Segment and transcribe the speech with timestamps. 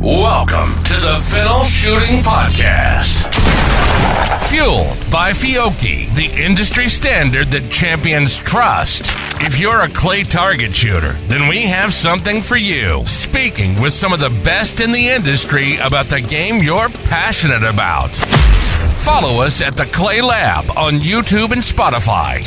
[0.00, 3.34] Welcome to the Fennell Shooting Podcast.
[4.48, 9.06] Fueled by Fiocchi, the industry standard that champions trust.
[9.40, 13.04] If you're a clay target shooter, then we have something for you.
[13.06, 18.10] Speaking with some of the best in the industry about the game you're passionate about.
[19.02, 22.44] Follow us at the Clay Lab on YouTube and Spotify.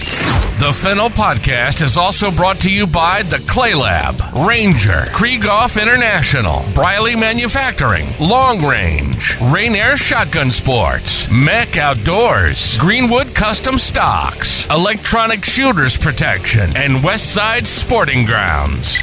[0.60, 6.64] The Fennell Podcast is also brought to you by the Clay Lab, Ranger, Krieghoff International,
[6.76, 16.78] Briley Manufacturing, Long Range, Rainier Shotgun Sports, Mech Outdoors, Greenwood Custom Stocks, Electronic Shooters Protection,
[16.78, 18.98] and Westside Sporting Grounds.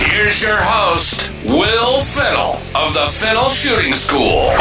[0.00, 4.52] Here's your host, Will Fennell of the Fennell Shooting School.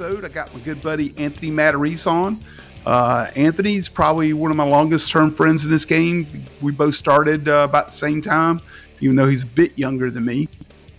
[0.00, 2.42] Episode, I got my good buddy Anthony Matarese on.
[2.86, 6.46] Uh, Anthony's probably one of my longest term friends in this game.
[6.62, 8.62] We both started uh, about the same time,
[9.00, 10.48] even though he's a bit younger than me.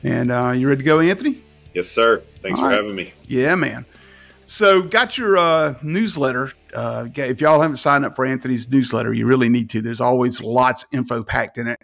[0.03, 1.41] And uh, you ready to go, Anthony?
[1.73, 2.21] Yes, sir.
[2.41, 2.75] Thanks All for right.
[2.75, 3.11] having me.
[3.27, 3.87] Yeah, man.
[4.45, 6.51] So, got your uh, newsletter.
[6.71, 9.81] Uh, if y'all haven't signed up for Anthony's newsletter, you really need to.
[9.81, 11.81] There's always lots of info packed in it.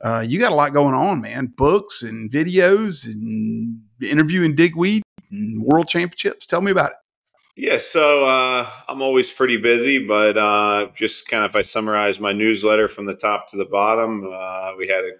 [0.00, 1.46] Uh, you got a lot going on, man.
[1.46, 6.46] Books and videos and interviewing Digweed world championships.
[6.46, 6.96] Tell me about it.
[7.56, 12.20] Yeah, so uh, I'm always pretty busy, but uh, just kind of if I summarize
[12.20, 15.12] my newsletter from the top to the bottom, uh, we had a,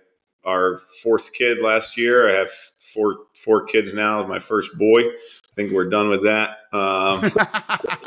[0.44, 2.28] our fourth kid last year.
[2.28, 2.50] I have
[2.92, 4.26] four four kids now.
[4.26, 5.00] My first boy.
[5.00, 6.58] I think we're done with that.
[6.74, 7.30] Um,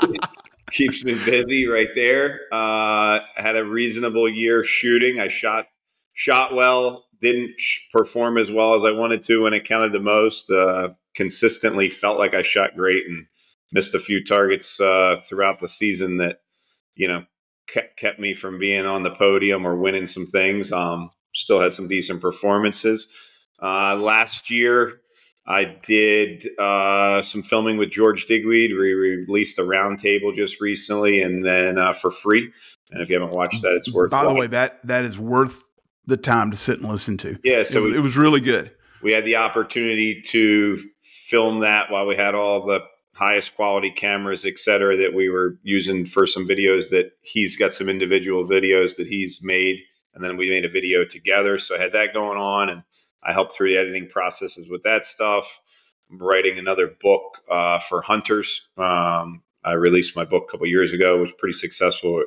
[0.72, 2.42] keeps me busy right there.
[2.52, 5.20] Uh, had a reasonable year shooting.
[5.20, 5.68] I shot
[6.14, 7.06] shot well.
[7.20, 7.52] Didn't
[7.92, 10.52] perform as well as I wanted to when it counted the most.
[11.20, 13.26] Consistently felt like I shot great and
[13.74, 16.40] missed a few targets uh, throughout the season that
[16.96, 17.26] you know
[17.68, 20.72] kept, kept me from being on the podium or winning some things.
[20.72, 23.14] Um, still had some decent performances.
[23.62, 25.02] Uh, last year,
[25.46, 28.72] I did uh, some filming with George Digweed.
[28.72, 32.50] We released a roundtable just recently, and then uh, for free.
[32.92, 34.12] And if you haven't watched that, it's worth.
[34.12, 35.66] By the way, that that is worth
[36.06, 37.38] the time to sit and listen to.
[37.44, 38.72] Yeah, so it, we, it was really good.
[39.04, 40.78] We had the opportunity to
[41.30, 42.82] film that while we had all the
[43.16, 47.74] highest quality cameras, et cetera, that we were using for some videos that he's got
[47.74, 49.80] some individual videos that he's made.
[50.14, 51.58] And then we made a video together.
[51.60, 52.84] So I had that going on and
[53.22, 55.60] I helped through the editing processes with that stuff.
[56.10, 58.68] I'm writing another book uh, for hunters.
[58.78, 61.18] Um, I released my book a couple years ago.
[61.18, 62.24] It was pretty successful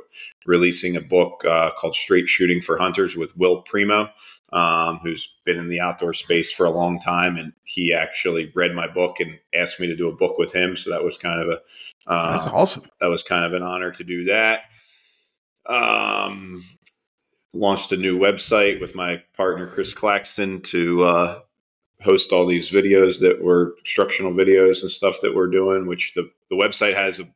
[0.46, 4.10] releasing a book uh, called Straight Shooting for Hunters with Will Primo
[4.52, 8.74] um, who's been in the outdoor space for a long time, and he actually read
[8.74, 10.76] my book and asked me to do a book with him.
[10.76, 11.60] So that was kind of a
[12.06, 12.84] uh, that's awesome.
[13.00, 14.64] That was kind of an honor to do that.
[15.66, 16.62] Um,
[17.54, 21.38] launched a new website with my partner Chris Claxton to uh,
[22.02, 25.86] host all these videos that were instructional videos and stuff that we're doing.
[25.86, 27.28] Which the the website has a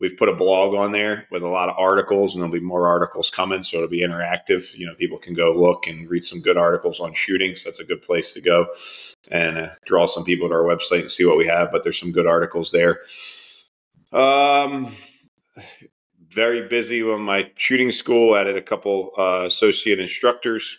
[0.00, 2.88] We've put a blog on there with a lot of articles, and there'll be more
[2.88, 3.62] articles coming.
[3.62, 4.76] So it'll be interactive.
[4.76, 7.54] You know, people can go look and read some good articles on shooting.
[7.54, 8.66] So that's a good place to go
[9.30, 11.70] and uh, draw some people to our website and see what we have.
[11.70, 13.00] But there's some good articles there.
[14.12, 14.92] Um,
[16.28, 18.34] very busy with my shooting school.
[18.34, 20.76] Added a couple uh, associate instructors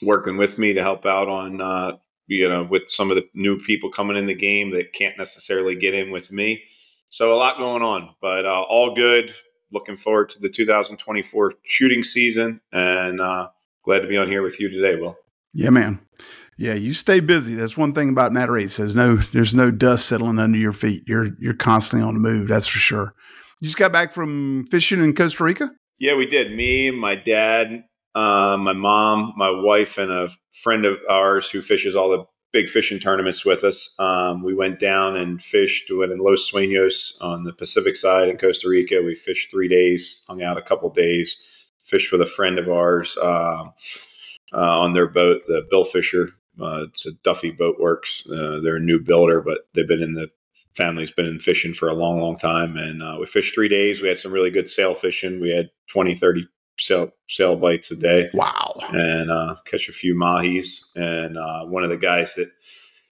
[0.00, 1.98] working with me to help out on uh,
[2.30, 5.74] you know with some of the new people coming in the game that can't necessarily
[5.74, 6.62] get in with me.
[7.10, 9.32] So a lot going on, but uh, all good.
[9.72, 13.50] Looking forward to the 2024 shooting season, and uh,
[13.84, 15.16] glad to be on here with you today, Will.
[15.52, 16.00] Yeah, man.
[16.56, 17.54] Yeah, you stay busy.
[17.54, 18.76] That's one thing about Matarese.
[18.76, 21.04] There's no there's no dust settling under your feet.
[21.06, 22.48] You're you're constantly on the move.
[22.48, 23.14] That's for sure.
[23.60, 25.70] You just got back from fishing in Costa Rica.
[25.98, 26.56] Yeah, we did.
[26.56, 27.84] Me, my dad,
[28.14, 32.68] uh, my mom, my wife, and a friend of ours who fishes all the big
[32.68, 33.94] fishing tournaments with us.
[33.98, 35.90] Um, we went down and fished.
[35.90, 39.02] We went in Los Sueños on the Pacific side in Costa Rica.
[39.02, 43.16] We fished three days, hung out a couple days, fished with a friend of ours
[43.22, 43.64] uh,
[44.52, 46.30] uh, on their boat, the Bill Fisher.
[46.60, 48.28] Uh, it's a Duffy Boat Works.
[48.28, 50.30] Uh, they're a new builder, but they've been in the
[50.74, 52.76] family's been in fishing for a long, long time.
[52.76, 54.00] And uh, we fished three days.
[54.00, 55.40] We had some really good sail fishing.
[55.40, 56.46] We had 20, 30
[56.80, 58.30] sail, sail bites a day.
[58.34, 58.74] Wow.
[58.92, 60.80] And uh, catch a few mahis.
[60.96, 62.50] And uh, one of the guys that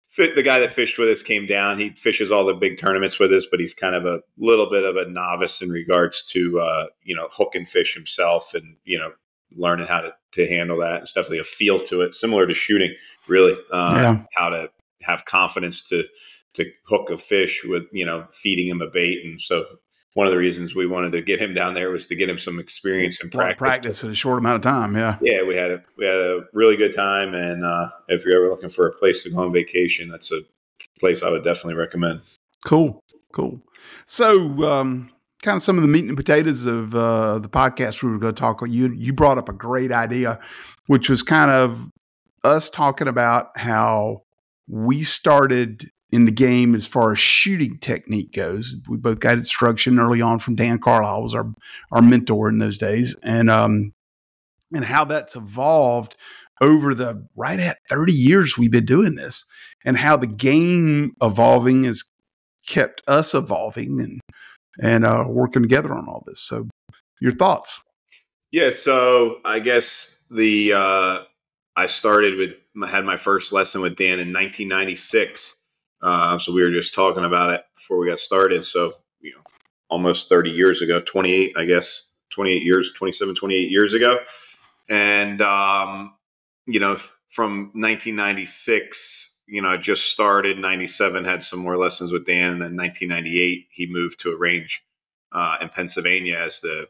[0.07, 1.79] fit, the guy that fished with us came down.
[1.79, 4.85] He fishes all the big tournaments with us, but he's kind of a little bit
[4.85, 8.99] of a novice in regards to, uh, you know, hook and fish himself and, you
[8.99, 9.13] know,
[9.57, 11.03] learning how to, to handle that.
[11.03, 12.95] It's definitely a feel to it, similar to shooting,
[13.29, 13.57] really.
[13.71, 14.25] Uh, yeah.
[14.35, 14.71] How to
[15.03, 16.05] have confidence to,
[16.59, 19.65] to hook a fish with you know feeding him a bait, and so
[20.15, 22.39] one of the reasons we wanted to get him down there was to get him
[22.39, 23.59] some experience and practice.
[23.59, 25.17] Practice in a short amount of time, yeah.
[25.21, 28.51] Yeah, we had a we had a really good time, and uh, if you're ever
[28.51, 30.41] looking for a place to go on vacation, that's a
[30.99, 32.21] place I would definitely recommend.
[32.65, 33.03] Cool,
[33.33, 33.61] cool.
[34.07, 35.11] So, um,
[35.43, 38.35] kind of some of the meat and potatoes of uh, the podcast we were going
[38.35, 38.61] to talk.
[38.67, 40.41] You you brought up a great idea,
[40.87, 41.91] which was kind of
[42.45, 44.23] us talking about how
[44.67, 48.77] we started in the game as far as shooting technique goes.
[48.89, 51.53] We both got instruction early on from Dan Carlisle, was our
[51.93, 53.93] our mentor in those days, and um,
[54.73, 56.17] and how that's evolved
[56.61, 59.47] over the right at 30 years we've been doing this
[59.85, 62.03] and how the game evolving has
[62.67, 64.21] kept us evolving and
[64.81, 66.41] and uh, working together on all this.
[66.41, 66.69] So
[67.21, 67.81] your thoughts?
[68.51, 71.19] Yeah so i guess the uh,
[71.77, 75.55] i started with had my first lesson with dan in 1996
[76.03, 78.65] uh, so we were just talking about it before we got started.
[78.65, 79.41] So you know
[79.91, 84.19] almost 30 years ago 28 i guess 28 years 27 28 years ago.
[84.89, 86.15] And um,
[86.67, 86.97] you know,
[87.29, 90.59] from 1996, you know, I just started.
[90.59, 94.85] 97 had some more lessons with Dan, and then 1998 he moved to a range
[95.33, 96.89] uh, in Pennsylvania as the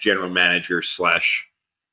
[0.00, 1.46] general manager slash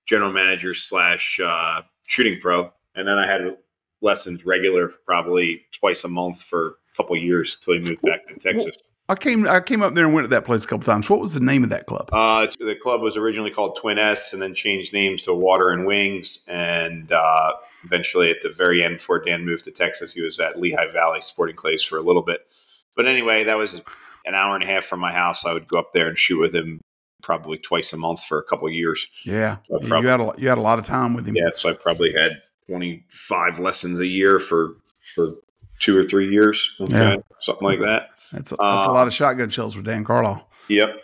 [0.06, 3.58] general manager slash uh, shooting pro, and then I had
[4.04, 8.36] lessons regular, probably twice a month for a couple years until he moved back to
[8.36, 8.78] Texas.
[9.10, 11.10] I came I came up there and went to that place a couple times.
[11.10, 12.10] What was the name of that club?
[12.14, 15.86] Uh, the club was originally called Twin S, and then changed names to Water and
[15.86, 17.54] Wings, and uh,
[17.84, 21.22] eventually at the very end, before Dan moved to Texas, he was at Lehigh Valley
[21.22, 22.48] Sporting Clays for a little bit.
[22.96, 23.82] But anyway, that was
[24.26, 25.46] an hour and a half from my house.
[25.46, 26.80] I would go up there and shoot with him
[27.22, 29.06] probably twice a month for a couple years.
[29.26, 31.36] Yeah, so probably, you had a you had a lot of time with him.
[31.36, 34.78] Yeah, so I probably had twenty five lessons a year for
[35.16, 35.36] for
[35.80, 37.18] two or three years, okay, yeah.
[37.40, 38.10] something like that.
[38.32, 40.48] That's a, that's a lot of shotgun shells for Dan Carlisle.
[40.70, 40.96] Yep.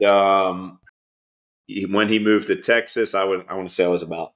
[0.06, 0.78] um,
[1.88, 4.32] when he moved to Texas, I would I want to say I was about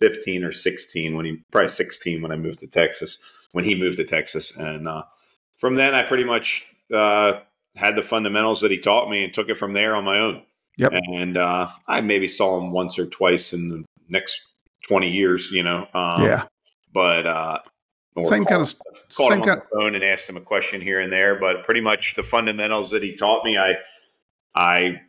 [0.00, 3.18] fifteen or sixteen when he probably sixteen when I moved to Texas.
[3.52, 5.02] When he moved to Texas, and uh,
[5.58, 7.40] from then I pretty much uh,
[7.76, 10.42] had the fundamentals that he taught me and took it from there on my own.
[10.76, 10.92] Yep.
[10.92, 14.40] And uh, I maybe saw him once or twice in the next
[14.90, 15.50] twenty years.
[15.50, 15.86] You know.
[15.94, 16.44] Um, yeah.
[16.92, 17.58] But uh,
[18.24, 18.74] same kind of
[19.14, 21.62] called him on kind, the phone and asked him a question here and there, but
[21.64, 23.76] pretty much the fundamentals that he taught me, I
[24.54, 25.00] I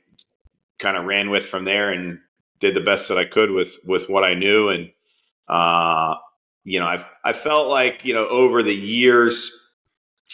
[0.79, 2.19] kind of ran with from there and
[2.59, 4.69] did the best that I could with with what I knew.
[4.69, 4.91] And
[5.47, 6.15] uh,
[6.63, 9.51] you know, I I felt like you know over the years,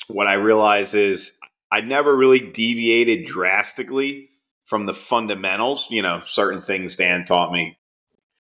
[0.07, 1.33] what I realized is
[1.71, 4.27] I never really deviated drastically
[4.65, 5.87] from the fundamentals.
[5.89, 7.77] You know, certain things Dan taught me: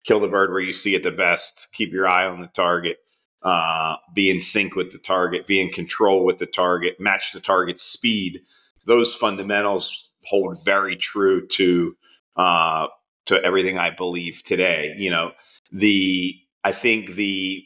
[0.07, 2.97] kill the bird where you see it the best, keep your eye on the target
[3.43, 7.39] uh, be in sync with the target, be in control with the target, match the
[7.39, 8.41] target's speed.
[8.85, 11.95] Those fundamentals hold very true to
[12.35, 12.87] uh,
[13.25, 14.95] to everything I believe today.
[14.97, 15.31] You know,
[15.71, 17.63] the I think the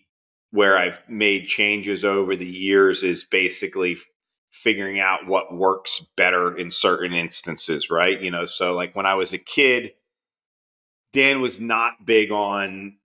[0.52, 3.98] where I've made changes over the years is basically
[4.50, 8.22] figuring out what works better in certain instances, right?
[8.22, 9.94] You know, so like when I was a kid,
[11.13, 12.98] Dan was not big on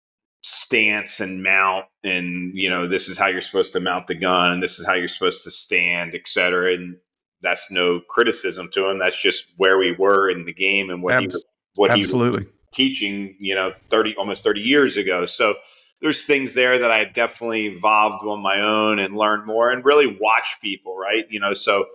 [0.46, 4.60] stance and mount and you know this is how you're supposed to mount the gun
[4.60, 6.96] this is how you're supposed to stand etc and
[7.42, 11.14] that's no criticism to him that's just where we were in the game and what
[11.14, 11.42] Abs- he
[11.74, 12.42] what absolutely.
[12.42, 15.56] he was teaching you know 30 almost 30 years ago so
[16.00, 20.16] there's things there that I definitely evolved on my own and learned more and really
[20.20, 21.86] watch people right you know so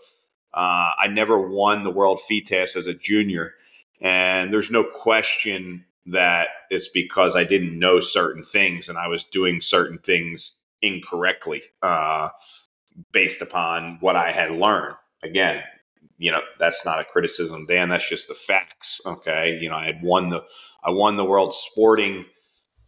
[0.54, 3.54] uh, I never won the world FITASC as a junior
[4.02, 9.24] and there's no question that it's because I didn't know certain things and I was
[9.24, 12.30] doing certain things incorrectly uh,
[13.12, 14.96] based upon what I had learned.
[15.24, 15.64] Again,
[16.18, 17.90] you know, that's not a criticism, Dan.
[17.90, 19.02] That's just the facts.
[19.06, 20.44] Okay, you know, I had won the
[20.84, 22.26] I won the world sporting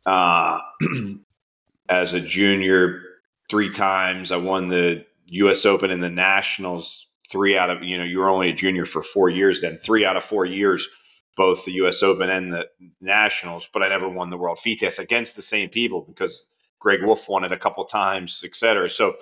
[0.06, 0.60] uh,
[1.89, 3.01] as a junior
[3.50, 4.32] three times.
[4.32, 5.65] I won the U.S.
[5.65, 9.01] Open and the Nationals three out of you know you were only a junior for
[9.01, 10.88] four years then three out of four years
[11.36, 12.04] both the U.S.
[12.04, 12.68] Open and the
[13.02, 16.46] Nationals, but I never won the World FITASC against the same people because
[16.80, 18.90] Greg Wolf won it a couple times, et cetera.
[18.90, 19.16] So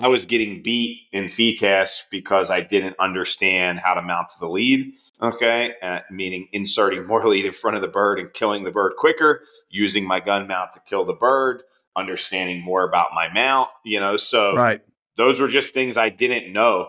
[0.00, 4.48] I was getting beat in FITASC because I didn't understand how to mount to the
[4.48, 4.94] lead.
[5.20, 8.94] Okay, uh, meaning inserting more lead in front of the bird and killing the bird
[8.96, 11.62] quicker, using my gun mount to kill the bird,
[11.94, 13.68] understanding more about my mount.
[13.84, 14.80] You know, so right.
[15.16, 16.88] those were just things I didn't know.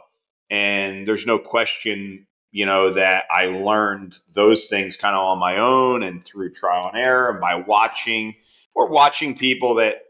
[0.50, 5.58] And there's no question you know, that I learned those things kind of on my
[5.58, 8.36] own and through trial and error and by watching
[8.76, 10.04] or watching people that,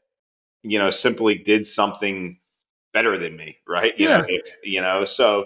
[0.62, 2.38] you know, simply did something
[2.92, 3.98] better than me, right?
[3.98, 4.18] You Yeah.
[4.18, 5.46] know, if, you know, so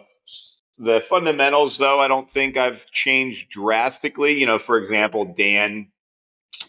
[0.80, 4.40] the fundamentals though, I don't think I've changed drastically.
[4.40, 5.92] You know, for example, Dan,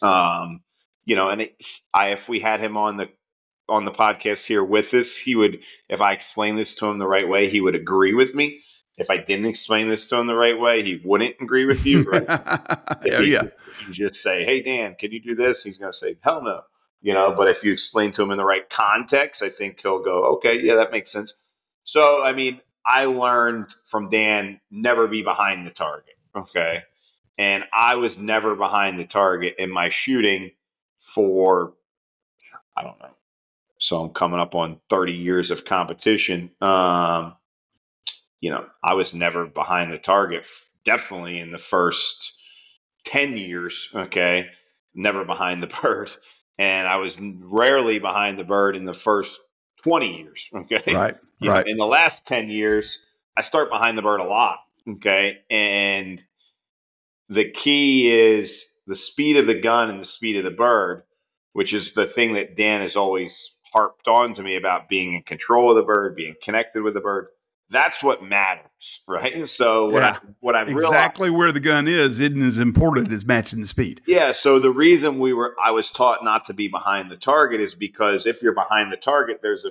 [0.02, 0.60] um,
[1.06, 1.56] you know, and it,
[1.94, 3.08] I if we had him on the
[3.66, 7.08] on the podcast here with us, he would if I explained this to him the
[7.08, 8.60] right way, he would agree with me.
[8.98, 12.02] If I didn't explain this to him the right way, he wouldn't agree with you.
[12.02, 12.26] Right?
[13.02, 13.42] If yeah, you- yeah.
[13.86, 16.62] You just say, "Hey Dan, can you do this?" He's going to say, "Hell no."
[17.00, 20.02] You know, but if you explain to him in the right context, I think he'll
[20.02, 21.32] go, "Okay, yeah, that makes sense."
[21.84, 26.16] So, I mean, I learned from Dan never be behind the target.
[26.34, 26.80] Okay,
[27.38, 30.50] and I was never behind the target in my shooting
[30.98, 31.74] for
[32.76, 33.14] I don't know.
[33.78, 36.50] So I'm coming up on 30 years of competition.
[36.60, 37.36] Um,
[38.40, 40.46] you know, I was never behind the target.
[40.84, 42.34] Definitely in the first
[43.06, 43.88] 10 years.
[43.94, 44.48] Okay.
[44.94, 46.10] Never behind the bird.
[46.58, 49.40] And I was rarely behind the bird in the first
[49.84, 50.50] 20 years.
[50.54, 50.94] Okay.
[50.94, 51.66] Right, You know, right.
[51.68, 53.04] in the last 10 years,
[53.36, 54.58] I start behind the bird a lot.
[54.88, 55.38] Okay.
[55.50, 56.20] And
[57.28, 61.02] the key is the speed of the gun and the speed of the bird,
[61.52, 65.22] which is the thing that Dan has always harped on to me about being in
[65.22, 67.26] control of the bird, being connected with the bird.
[67.70, 69.46] That's what matters, right?
[69.46, 70.18] So what Yeah.
[70.22, 73.66] I what I've realized Exactly where the gun is isn't as important as matching the
[73.66, 74.00] speed.
[74.06, 77.60] yeah, so the reason we were I was taught not to be behind the target
[77.60, 79.70] is because if you're behind the target, there's a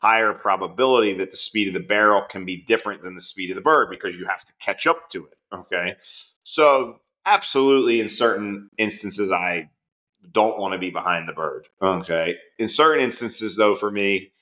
[0.00, 3.54] higher probability that the speed of the barrel can be different than the speed of
[3.56, 5.38] the bird because you have to catch up to it.
[5.54, 5.94] Okay.
[6.42, 9.70] So absolutely in certain instances I
[10.32, 11.68] don't want to be behind the bird.
[11.80, 12.36] Okay.
[12.58, 14.32] In certain instances though, for me,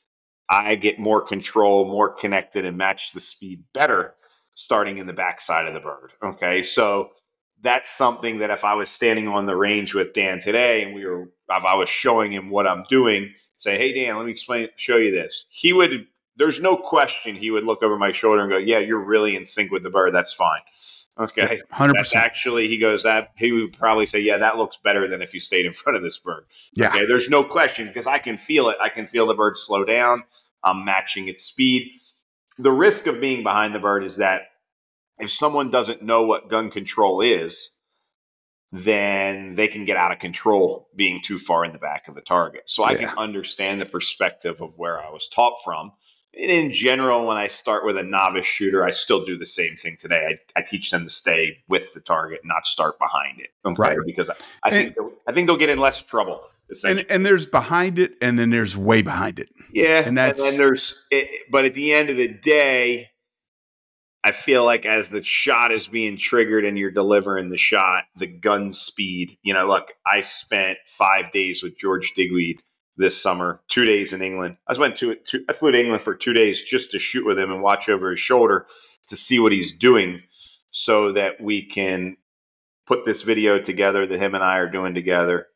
[0.50, 4.14] I get more control, more connected, and match the speed better
[4.54, 6.12] starting in the backside of the bird.
[6.22, 6.62] Okay.
[6.62, 7.10] So
[7.62, 11.06] that's something that if I was standing on the range with Dan today and we
[11.06, 14.68] were if I was showing him what I'm doing, say, hey Dan, let me explain
[14.76, 15.46] show you this.
[15.50, 19.04] He would there's no question he would look over my shoulder and go, Yeah, you're
[19.04, 20.12] really in sync with the bird.
[20.12, 20.60] That's fine.
[21.18, 21.60] Okay.
[21.70, 22.24] Hundred That's percent.
[22.24, 25.40] actually he goes that he would probably say, Yeah, that looks better than if you
[25.40, 26.46] stayed in front of this bird.
[26.74, 26.88] Yeah.
[26.88, 28.78] Okay, there's no question because I can feel it.
[28.80, 30.24] I can feel the bird slow down.
[30.64, 31.90] I'm matching its speed.
[32.58, 34.42] The risk of being behind the bird is that
[35.18, 37.70] if someone doesn't know what gun control is,
[38.72, 42.20] then they can get out of control being too far in the back of the
[42.20, 42.62] target.
[42.66, 45.92] So I can understand the perspective of where I was taught from.
[46.40, 49.74] And in general, when I start with a novice shooter, I still do the same
[49.74, 50.36] thing today.
[50.56, 53.48] I, I teach them to stay with the target, not start behind it.
[53.64, 53.74] Okay?
[53.76, 53.98] Right.
[54.06, 56.40] Because I, I think they'll- I think they'll get in less trouble.
[56.84, 59.48] And and there's behind it, and then there's way behind it.
[59.72, 63.08] Yeah, And and, that's- then there's, it, but at the end of the day,
[64.22, 68.26] I feel like as the shot is being triggered and you're delivering the shot, the
[68.26, 69.32] gun speed.
[69.42, 72.60] You know, look, I spent five days with George Digweed
[72.98, 74.58] this summer, two days in England.
[74.66, 77.38] I went to, to I flew to England for two days just to shoot with
[77.38, 78.66] him and watch over his shoulder
[79.08, 80.22] to see what he's doing,
[80.70, 82.16] so that we can
[82.86, 85.46] put this video together that him and I are doing together.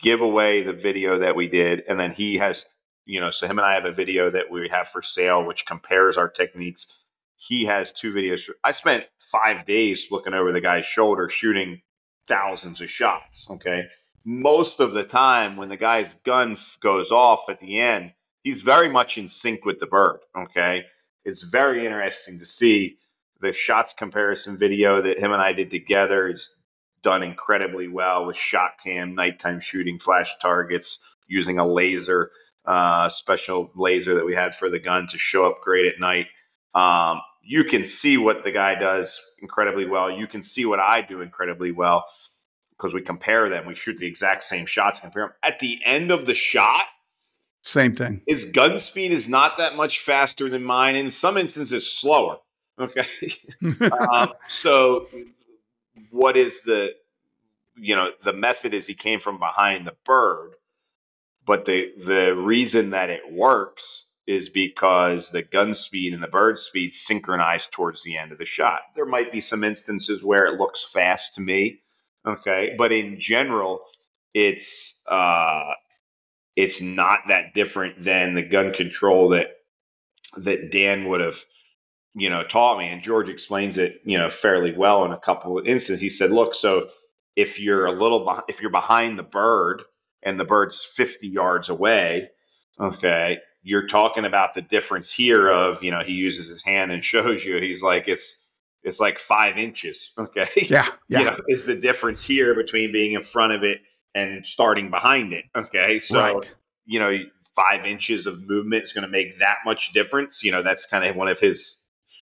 [0.00, 2.66] Give away the video that we did, and then he has
[3.10, 5.66] you know, so him and I have a video that we have for sale, which
[5.66, 6.96] compares our techniques.
[7.36, 8.48] He has two videos.
[8.62, 11.82] I spent five days looking over the guy's shoulder, shooting
[12.28, 13.50] thousands of shots.
[13.50, 13.88] Okay.
[14.24, 18.12] Most of the time, when the guy's gun goes off at the end,
[18.44, 20.20] he's very much in sync with the bird.
[20.36, 20.84] Okay.
[21.24, 22.98] It's very interesting to see
[23.40, 26.28] the shots comparison video that him and I did together.
[26.28, 26.54] Is
[27.02, 32.30] done incredibly well with shot cam, nighttime shooting, flash targets, using a laser
[32.64, 36.26] uh, special laser that we had for the gun to show up great at night.
[36.74, 40.10] Um, you can see what the guy does incredibly well.
[40.10, 42.04] You can see what I do incredibly well
[42.76, 43.66] because we compare them.
[43.66, 45.32] We shoot the exact same shots, compare them.
[45.42, 46.84] At the end of the shot,
[47.58, 48.22] Same thing.
[48.26, 50.96] his gun speed is not that much faster than mine.
[50.96, 52.38] In some instances, slower.
[52.78, 53.02] Okay.
[54.12, 55.06] um, so,
[56.10, 56.94] what is the,
[57.76, 60.54] you know, the method is he came from behind the bird,
[61.50, 66.60] but the the reason that it works is because the gun speed and the bird
[66.60, 68.82] speed synchronize towards the end of the shot.
[68.94, 71.80] There might be some instances where it looks fast to me,
[72.24, 73.80] okay, but in general,
[74.32, 75.72] it's uh,
[76.54, 79.48] it's not that different than the gun control that
[80.36, 81.44] that Dan would have
[82.14, 82.86] you know taught me.
[82.86, 86.00] And George explains it you know fairly well in a couple of instances.
[86.00, 86.86] He said look so
[87.34, 89.82] if you're a little beh- if you're behind the bird
[90.22, 92.28] and the bird's 50 yards away
[92.78, 97.04] okay you're talking about the difference here of you know he uses his hand and
[97.12, 98.46] shows you he's like it's
[98.82, 101.18] it's like five inches okay Yeah, yeah.
[101.18, 103.82] you know, is the difference here between being in front of it
[104.14, 105.44] and starting behind it.
[105.54, 105.98] Okay.
[105.98, 106.54] So, right.
[106.86, 107.16] you know,
[107.54, 110.42] five inches of movement is going to make that much difference.
[110.42, 111.78] You know, that's kind of one of his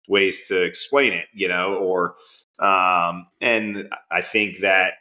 [0.08, 2.16] ways to explain it, you know, or,
[2.58, 4.94] um, and I think that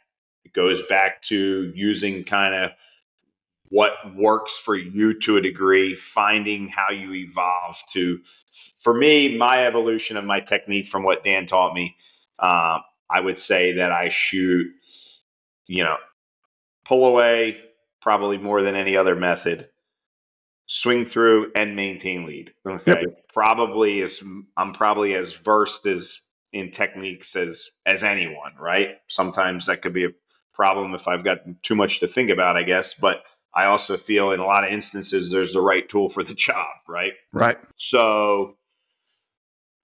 [0.44, 2.70] it goes back to using kind of
[3.70, 8.18] what works for you to a degree, finding how you evolve to,
[8.76, 11.96] for me, my evolution of my technique from what Dan taught me,
[12.38, 14.68] um, I would say that I shoot,
[15.66, 15.96] you know,
[16.84, 17.58] pull away
[18.00, 19.68] probably more than any other method
[20.66, 22.52] swing through and maintain lead.
[22.66, 23.00] Okay.
[23.00, 23.28] Yep.
[23.32, 24.22] Probably as
[24.56, 26.20] I'm probably as versed as
[26.52, 28.96] in techniques as as anyone, right?
[29.08, 30.12] Sometimes that could be a
[30.52, 34.30] problem if I've got too much to think about, I guess, but I also feel
[34.30, 37.12] in a lot of instances there's the right tool for the job, right?
[37.32, 37.58] Right.
[37.76, 38.56] So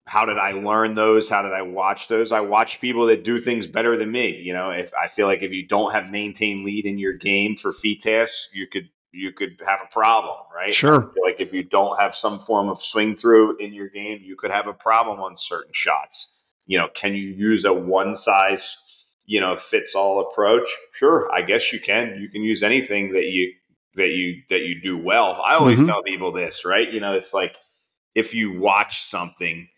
[0.07, 1.31] how did I learn those?
[1.31, 2.31] How did I watch those?
[2.31, 4.39] I watch people that do things better than me.
[4.39, 7.57] You know, if I feel like if you don't have maintained lead in your game
[7.57, 10.75] for FITASC, you could you could have a problem, right?
[10.75, 11.13] Sure.
[11.25, 14.51] Like if you don't have some form of swing through in your game, you could
[14.51, 16.37] have a problem on certain shots.
[16.67, 18.77] You know, can you use a one size,
[19.27, 20.69] you know, fits all approach?
[20.93, 22.19] Sure, I guess you can.
[22.21, 23.53] You can use anything that you
[23.95, 25.41] that you that you do well.
[25.45, 25.89] I always mm-hmm.
[25.89, 26.91] tell people this, right?
[26.91, 27.57] You know, it's like
[28.15, 29.69] if you watch something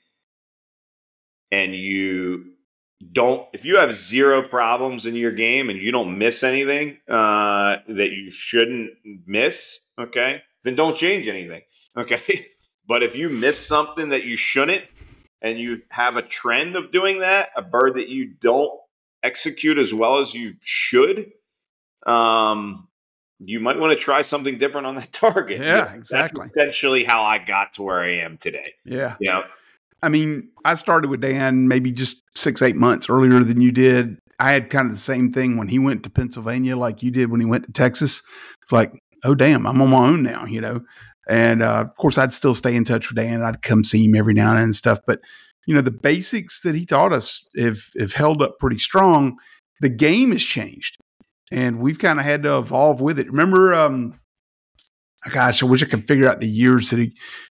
[1.50, 2.52] and you
[3.12, 7.76] don't if you have zero problems in your game and you don't miss anything uh,
[7.88, 8.90] that you shouldn't
[9.26, 11.60] miss okay then don't change anything
[11.96, 12.46] okay
[12.86, 14.84] but if you miss something that you shouldn't
[15.42, 18.80] and you have a trend of doing that a bird that you don't
[19.26, 21.32] execute as well as you should
[22.06, 22.88] um,
[23.38, 27.22] you might want to try something different on that target yeah exactly That's essentially how
[27.22, 29.44] i got to where i am today yeah you know
[30.02, 34.18] I mean, I started with Dan maybe just six, eight months earlier than you did.
[34.38, 37.30] I had kind of the same thing when he went to Pennsylvania, like you did
[37.30, 38.22] when he went to Texas.
[38.62, 38.92] It's like,
[39.24, 40.82] oh, damn, I'm on my own now, you know?
[41.28, 43.42] And uh, of course, I'd still stay in touch with Dan.
[43.42, 45.00] I'd come see him every now and then and stuff.
[45.06, 45.20] But,
[45.66, 49.36] you know, the basics that he taught us have, have held up pretty strong.
[49.80, 50.96] The game has changed
[51.50, 53.28] and we've kind of had to evolve with it.
[53.28, 54.18] Remember, um,
[55.30, 57.12] gosh, I wish I could figure out the years that he,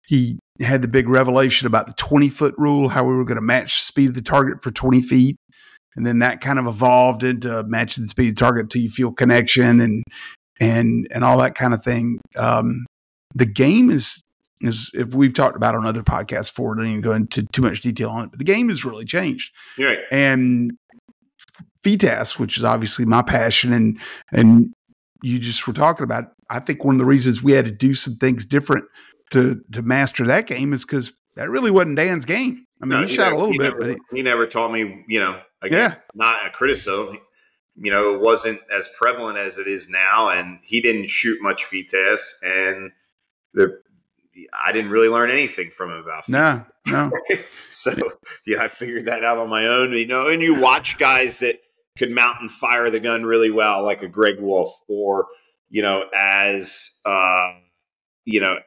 [0.07, 3.41] he had the big revelation about the 20 foot rule, how we were going to
[3.41, 5.37] match the speed of the target for 20 feet.
[5.95, 8.89] And then that kind of evolved into matching the speed of the target until you
[8.89, 10.03] feel connection and
[10.61, 12.19] and and all that kind of thing.
[12.37, 12.85] Um,
[13.33, 14.21] the game is
[14.61, 17.81] is if we've talked about on other podcasts before, don't even go into too much
[17.81, 19.53] detail on it, but the game has really changed.
[19.77, 19.99] Right.
[20.11, 20.73] And
[21.83, 23.99] FITASC, which is obviously my passion, and
[24.31, 24.73] and
[25.23, 26.25] you just were talking about.
[26.49, 28.85] I think one of the reasons we had to do some things different
[29.31, 32.65] to to master that game is because that really wasn't Dan's game.
[32.81, 34.47] I mean, no, he, he, shot never, a little bit, never, but he, he, never
[34.47, 35.05] taught me.
[35.07, 35.95] You know, again, yeah.
[36.13, 37.19] not a criticism.
[37.81, 41.63] You know, it wasn't as prevalent as it is now, and he didn't shoot much
[41.63, 42.91] FITASC, and
[43.53, 43.81] the
[44.53, 46.25] I didn't really learn anything from him about.
[46.27, 46.67] That.
[46.87, 47.37] No, no.
[47.69, 47.93] so
[48.45, 49.93] yeah, I figured that out on my own.
[49.93, 51.59] You know, and you watch guys that
[51.97, 55.27] could mount and fire the gun really well, like a Greg Wolf, or
[55.69, 57.53] you know, as uh,
[58.25, 58.57] you know,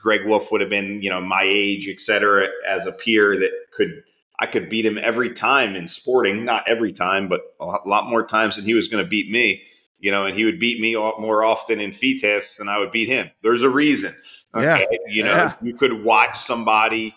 [0.00, 3.52] Greg Wolf would have been, you know, my age, et cetera, as a peer that
[3.72, 4.02] could
[4.40, 8.24] I could beat him every time in sporting, not every time, but a lot more
[8.24, 9.62] times than he was going to beat me.
[10.00, 13.08] You know, and he would beat me more often in FITASC than I would beat
[13.08, 13.30] him.
[13.42, 14.14] There's a reason.
[14.54, 14.86] Okay?
[14.90, 14.98] Yeah.
[15.08, 15.54] You know, yeah.
[15.62, 17.14] you could watch somebody,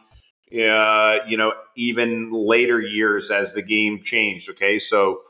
[0.53, 4.49] uh, you know, even later years as the game changed.
[4.49, 4.79] Okay.
[4.79, 5.21] So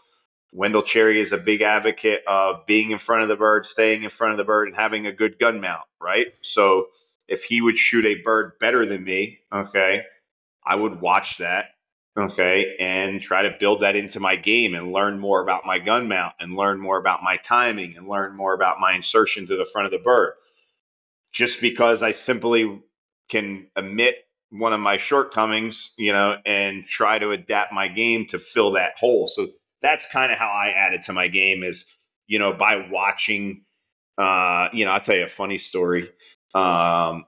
[0.53, 4.09] Wendell Cherry is a big advocate of being in front of the bird, staying in
[4.09, 6.27] front of the bird, and having a good gun mount, right?
[6.41, 6.87] So
[7.27, 10.03] if he would shoot a bird better than me, okay,
[10.65, 11.69] I would watch that,
[12.17, 16.09] okay, and try to build that into my game and learn more about my gun
[16.09, 19.65] mount and learn more about my timing and learn more about my insertion to the
[19.65, 20.33] front of the bird.
[21.31, 22.81] Just because I simply
[23.29, 24.15] can emit
[24.49, 28.97] one of my shortcomings, you know, and try to adapt my game to fill that
[28.97, 29.27] hole.
[29.27, 29.47] So
[29.81, 31.85] that's kind of how I added to my game is,
[32.27, 33.63] you know, by watching,
[34.17, 36.09] uh, you know, I'll tell you a funny story.
[36.53, 37.23] Um,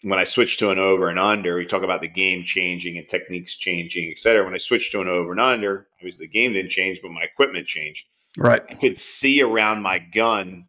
[0.00, 3.06] when I switched to an over and under, we talk about the game changing and
[3.06, 4.42] techniques changing, et cetera.
[4.44, 7.22] When I switched to an over and under, obviously the game didn't change, but my
[7.22, 8.06] equipment changed.
[8.38, 8.62] Right.
[8.70, 10.68] I could see around my gun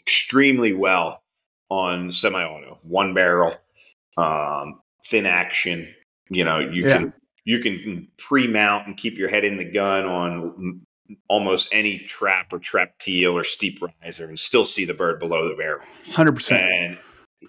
[0.00, 1.22] extremely well
[1.68, 3.54] on semi-auto, one barrel,
[4.16, 5.94] um, thin action.
[6.28, 6.98] You know, you yeah.
[6.98, 7.12] can
[7.44, 10.82] you can pre-mount and keep your head in the gun on
[11.28, 15.48] almost any trap or trap teal or steep riser and still see the bird below
[15.48, 15.84] the barrel.
[16.10, 16.52] 100%.
[16.52, 16.98] And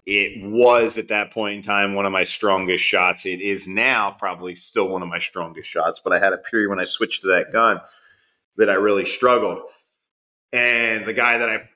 [0.06, 3.26] it was at that point in time one of my strongest shots.
[3.26, 6.70] It is now probably still one of my strongest shots, but I had a period
[6.70, 7.80] when I switched to that gun
[8.58, 9.62] that I really struggled.
[10.54, 11.70] And the guy that I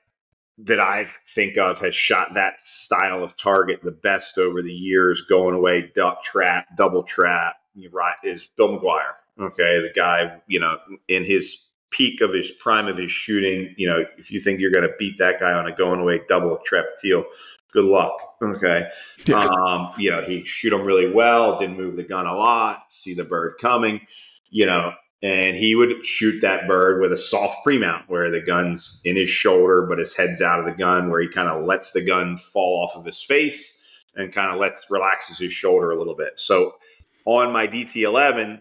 [0.58, 5.22] that I think of has shot that style of target the best over the years,
[5.22, 7.56] going away, duck trap, double trap,
[7.90, 9.14] right, is Bill McGuire.
[9.40, 13.88] Okay, the guy, you know, in his peak of his prime of his shooting, you
[13.88, 16.58] know, if you think you're going to beat that guy on a going away double
[16.64, 17.24] trap teal,
[17.72, 18.12] good luck.
[18.42, 18.88] Okay.
[19.24, 19.48] Yeah.
[19.66, 23.14] Um, you know, he shoot him really well, didn't move the gun a lot, see
[23.14, 24.00] the bird coming,
[24.50, 29.00] you know, and he would shoot that bird with a soft pre-mount where the gun's
[29.04, 31.92] in his shoulder, but his head's out of the gun, where he kind of lets
[31.92, 33.78] the gun fall off of his face
[34.16, 36.38] and kind of lets relaxes his shoulder a little bit.
[36.38, 36.74] So
[37.24, 38.60] on my DT11,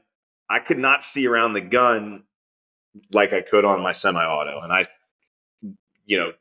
[0.49, 2.25] I could not see around the gun
[3.13, 4.85] like I could on my semi-auto, and I,
[6.05, 6.33] you know,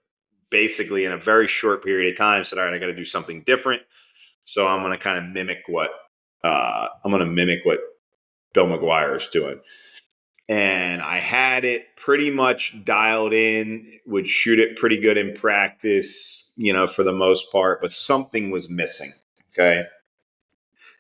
[0.51, 3.05] basically in a very short period of time said, "All right, I got to do
[3.05, 3.83] something different."
[4.45, 5.93] So I'm going to kind of mimic what
[6.43, 7.81] uh, I'm going to mimic what
[8.53, 9.61] Bill McGuire is doing.
[10.51, 16.53] And I had it pretty much dialed in, would shoot it pretty good in practice,
[16.57, 19.13] you know, for the most part, but something was missing.
[19.53, 19.85] Okay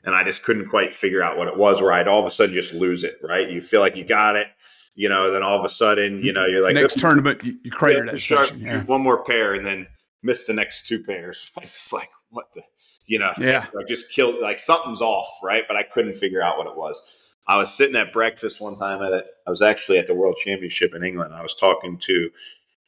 [0.04, 1.80] and I just couldn't quite figure out what it was.
[1.80, 3.18] Where I'd all of a sudden just lose it.
[3.22, 3.50] Right?
[3.50, 4.48] You feel like you got it,
[4.94, 7.70] you know, then all of a sudden, you know, you're like next tournament, you, you
[7.70, 8.82] cratered yeah, that yeah.
[8.84, 9.86] one more pair, and then
[10.22, 11.50] miss the next two pairs.
[11.62, 12.62] It's like what the,
[13.06, 15.64] you know, yeah, I just killed like something's off, right?
[15.66, 17.02] But I couldn't figure out what it was.
[17.50, 19.26] I was sitting at breakfast one time at it.
[19.44, 21.34] I was actually at the World Championship in England.
[21.34, 22.30] I was talking to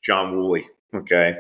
[0.03, 1.39] John Woolley, okay,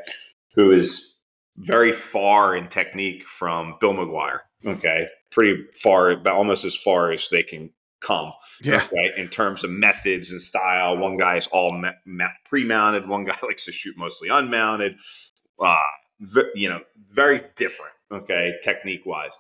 [0.57, 1.15] who is
[1.57, 7.29] very far in technique from Bill McGuire, okay, pretty far, but almost as far as
[7.29, 8.33] they can come.
[8.61, 8.85] Yeah.
[8.93, 9.17] Right.
[9.17, 13.09] In terms of methods and style, one guy's all ma- ma- pre-mounted.
[13.09, 14.97] One guy likes to shoot mostly unmounted.
[15.61, 15.77] Uh,
[16.19, 16.81] v- you know,
[17.11, 17.93] very different.
[18.11, 19.39] Okay, technique wise.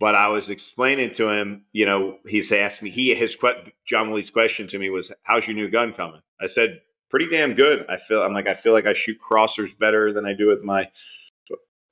[0.00, 2.90] But I was explaining to him, you know, he's asked me.
[2.90, 3.36] He his
[3.86, 6.80] John Woolley's question to me was, "How's your new gun coming?" I said,
[7.10, 10.26] "Pretty damn good." I feel I'm like I feel like I shoot crossers better than
[10.26, 10.90] I do with my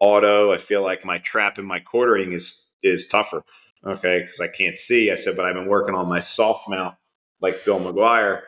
[0.00, 0.52] auto.
[0.52, 3.44] I feel like my trap and my quartering is is tougher.
[3.84, 5.10] Okay, because I can't see.
[5.10, 6.96] I said, but I've been working on my soft mount
[7.40, 8.42] like Bill McGuire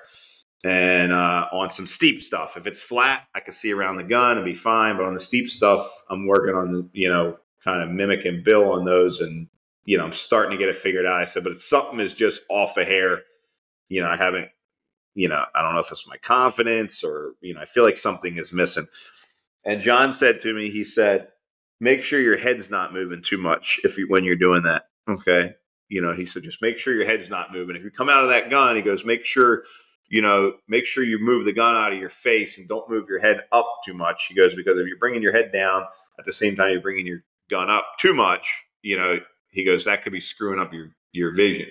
[0.65, 2.57] and uh, on some steep stuff.
[2.57, 4.97] If it's flat, I can see around the gun and be fine.
[4.97, 8.71] But on the steep stuff, I'm working on the, you know, kind of mimicking Bill
[8.73, 9.21] on those.
[9.21, 9.49] And,
[9.85, 11.21] you know, I'm starting to get it figured out.
[11.21, 13.23] I said, but it's something is just off a hair.
[13.89, 14.49] You know, I haven't,
[15.15, 17.97] you know, I don't know if it's my confidence or, you know, I feel like
[17.97, 18.87] something is missing.
[19.65, 21.29] And John said to me, he said,
[21.81, 24.89] make sure your head's not moving too much if you, when you're doing that.
[25.09, 25.55] Okay.
[25.89, 27.77] You know, he said, just make sure your head's not moving.
[27.77, 29.65] If you come out of that gun, he goes, make sure,
[30.09, 33.07] you know, make sure you move the gun out of your face and don't move
[33.09, 34.27] your head up too much.
[34.29, 35.85] He goes, because if you're bringing your head down
[36.19, 39.19] at the same time you're bringing your gun up too much, you know,
[39.51, 41.69] he goes, that could be screwing up your, your vision.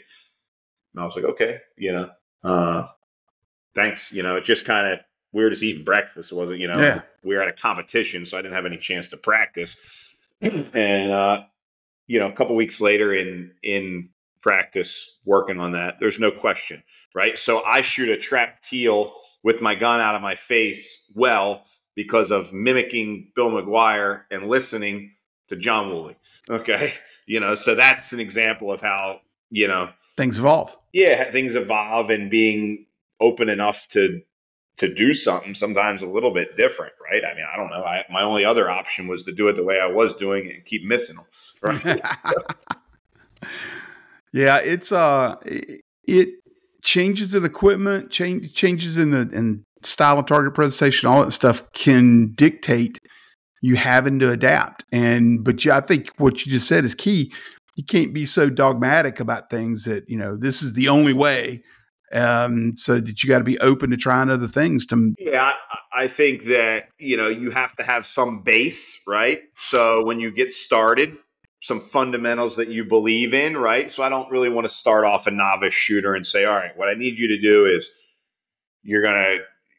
[0.93, 2.09] And I was like, okay, you know,
[2.43, 2.87] uh,
[3.73, 4.11] thanks.
[4.11, 4.99] You know, it just kind of
[5.31, 6.31] weird as eating breakfast.
[6.31, 7.01] It wasn't, you know, yeah.
[7.23, 10.15] we were at a competition, so I didn't have any chance to practice.
[10.41, 11.43] and, uh,
[12.07, 14.09] you know, a couple weeks later in in
[14.41, 16.83] practice working on that, there's no question,
[17.15, 17.37] right?
[17.37, 22.31] So I shoot a trap teal with my gun out of my face well because
[22.31, 25.11] of mimicking Bill McGuire and listening
[25.53, 26.15] to John Woolley.
[26.49, 26.93] Okay.
[27.25, 30.75] You know, so that's an example of how, you know, things evolve.
[30.91, 32.85] Yeah, things evolve and being
[33.19, 34.21] open enough to
[34.75, 37.23] to do something sometimes a little bit different, right?
[37.23, 37.83] I mean, I don't know.
[37.83, 40.55] I, my only other option was to do it the way I was doing it
[40.55, 41.25] and keep missing them,
[41.61, 42.01] right?
[44.33, 45.35] yeah, it's uh,
[46.05, 46.29] it
[46.83, 51.71] changes in equipment, change changes in the in style of target presentation, all that stuff
[51.73, 52.99] can dictate
[53.63, 54.83] you having to adapt.
[54.91, 57.31] And but yeah, I think what you just said is key.
[57.75, 61.63] You can't be so dogmatic about things that you know this is the only way
[62.11, 64.85] um, so that you got to be open to trying other things.
[64.87, 69.41] To yeah, I, I think that you know you have to have some base, right?
[69.55, 71.15] So when you get started,
[71.61, 73.89] some fundamentals that you believe in, right?
[73.89, 76.77] So I don't really want to start off a novice shooter and say, all right,
[76.77, 77.89] what I need you to do is
[78.83, 79.01] you're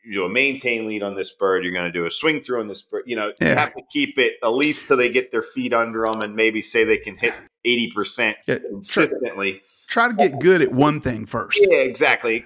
[0.04, 1.64] gonna do a maintain lead on this bird.
[1.64, 3.04] You're going to do a swing through on this bird.
[3.06, 3.50] You know, yeah.
[3.50, 6.36] you have to keep it at least till they get their feet under them and
[6.36, 7.34] maybe say they can hit
[7.66, 11.58] 80% yeah, consistently try to get good at one thing first.
[11.70, 12.44] Yeah, exactly.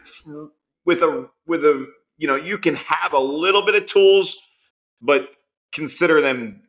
[0.85, 1.87] With a with a
[2.19, 4.37] you know, you can have a little bit of tools,
[5.01, 5.31] but
[5.73, 6.63] consider them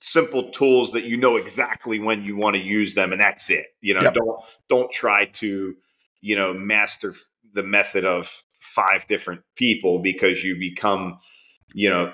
[0.00, 3.66] simple tools that you know exactly when you want to use them and that's it.
[3.80, 4.14] You know, yep.
[4.14, 5.74] don't don't try to,
[6.20, 7.12] you know, master
[7.52, 11.18] the method of five different people because you become,
[11.72, 12.12] you know,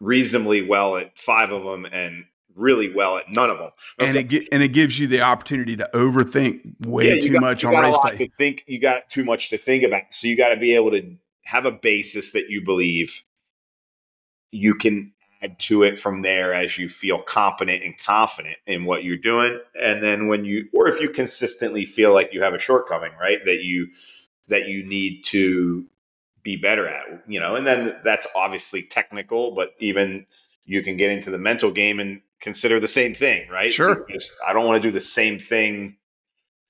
[0.00, 2.24] reasonably well at five of them and
[2.54, 3.70] really well at none of them.
[4.00, 4.08] Okay.
[4.08, 7.64] And it and it gives you the opportunity to overthink way yeah, too got, much
[7.64, 8.30] on race day.
[8.36, 10.12] think you got too much to think about.
[10.12, 13.22] So you got to be able to have a basis that you believe
[14.50, 19.04] you can add to it from there as you feel competent and confident in what
[19.04, 19.58] you're doing.
[19.80, 23.44] And then when you, or if you consistently feel like you have a shortcoming, right,
[23.44, 23.88] that you,
[24.52, 25.86] that you need to
[26.42, 30.26] be better at, you know, and then that's obviously technical, but even
[30.64, 33.72] you can get into the mental game and consider the same thing, right?
[33.72, 34.04] Sure.
[34.06, 35.96] Because I don't want to do the same thing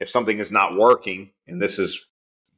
[0.00, 2.06] if something is not working, and this is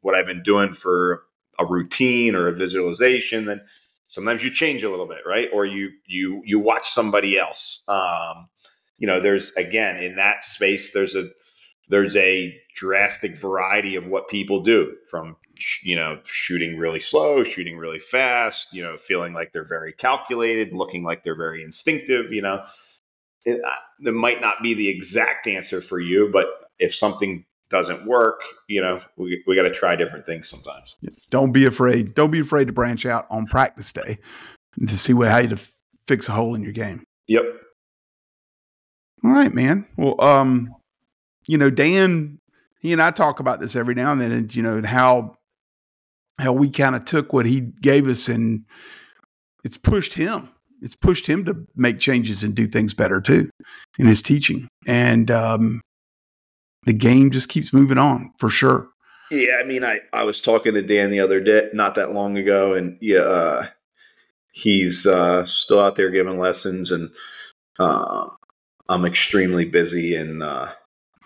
[0.00, 1.24] what I've been doing for
[1.58, 3.60] a routine or a visualization, then
[4.06, 5.48] sometimes you change a little bit, right?
[5.52, 7.82] Or you you you watch somebody else.
[7.86, 8.46] Um,
[8.98, 11.28] you know, there's again in that space, there's a
[11.88, 15.36] there's a drastic variety of what people do from
[15.82, 20.72] you know shooting really slow shooting really fast you know feeling like they're very calculated
[20.72, 22.62] looking like they're very instinctive you know.
[23.46, 26.46] It, uh, might not be the exact answer for you but
[26.78, 30.96] if something doesn't work you know we, we got to try different things sometimes.
[31.02, 31.26] Yes.
[31.26, 34.18] don't be afraid don't be afraid to branch out on practice day
[34.80, 35.60] to see what, how you to
[36.06, 37.04] fix a hole in your game.
[37.28, 37.44] Yep.
[39.24, 39.86] All right man.
[39.96, 40.74] Well um
[41.46, 42.38] you know, Dan,
[42.80, 45.36] he and I talk about this every now and then, and you know how
[46.38, 48.64] how we kind of took what he gave us and
[49.62, 50.50] it's pushed him.
[50.82, 53.48] It's pushed him to make changes and do things better too
[53.98, 54.68] in his teaching.
[54.86, 55.80] And um,
[56.84, 58.90] the game just keeps moving on for sure.
[59.30, 62.36] Yeah, I mean, I I was talking to Dan the other day, not that long
[62.36, 63.66] ago, and yeah, uh,
[64.52, 67.10] he's uh, still out there giving lessons, and
[67.78, 68.28] uh,
[68.88, 70.68] I'm extremely busy, and uh,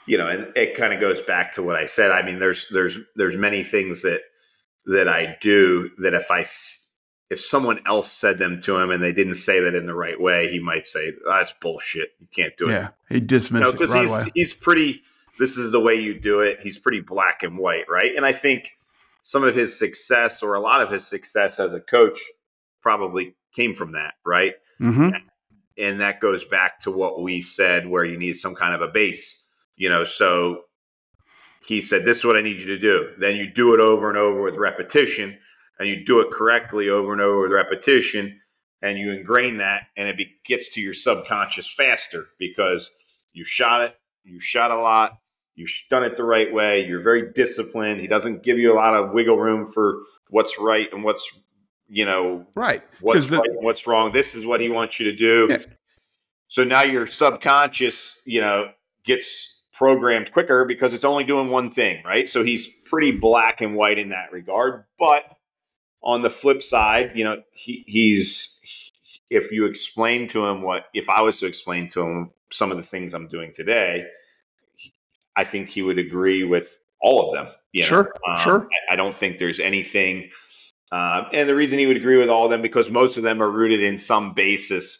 [0.08, 2.10] you know, and it kind of goes back to what I said.
[2.10, 4.22] I mean, there's there's there's many things that
[4.86, 6.44] that I do that if I
[7.30, 10.18] if someone else said them to him and they didn't say that in the right
[10.18, 12.10] way, he might say that's bullshit.
[12.18, 12.72] You can't do it.
[12.72, 14.30] Yeah, he dismisses because you know, right he's away.
[14.34, 15.02] he's pretty.
[15.38, 16.60] This is the way you do it.
[16.60, 18.16] He's pretty black and white, right?
[18.16, 18.72] And I think
[19.22, 22.18] some of his success or a lot of his success as a coach
[22.80, 24.54] probably came from that, right?
[24.80, 25.16] Mm-hmm.
[25.76, 28.88] And that goes back to what we said, where you need some kind of a
[28.88, 29.44] base
[29.78, 30.64] you know, so
[31.64, 33.12] he said, This is what I need you to do.
[33.18, 35.38] Then you do it over and over with repetition,
[35.78, 38.40] and you do it correctly over and over with repetition,
[38.82, 43.82] and you ingrain that, and it be, gets to your subconscious faster because you shot
[43.82, 45.18] it, you shot a lot,
[45.54, 48.00] you've done it the right way, you're very disciplined.
[48.00, 51.26] He doesn't give you a lot of wiggle room for what's right and what's
[51.90, 54.10] you know right what's the, right what's wrong.
[54.10, 55.46] This is what he wants you to do.
[55.50, 55.58] Yeah.
[56.48, 58.70] So now your subconscious, you know,
[59.04, 62.28] gets programmed quicker because it's only doing one thing, right?
[62.28, 64.84] So he's pretty black and white in that regard.
[64.98, 65.24] But
[66.02, 68.90] on the flip side, you know, he, he's
[69.30, 72.76] if you explain to him what if I was to explain to him some of
[72.76, 74.04] the things I'm doing today,
[75.36, 77.46] I think he would agree with all of them.
[77.70, 77.88] You know?
[77.88, 78.68] Sure, um, sure.
[78.88, 80.30] I, I, don't think there's anything.
[80.90, 83.40] Uh, and the reason he would agree with all of them because most of them
[83.40, 84.98] are rooted in some basis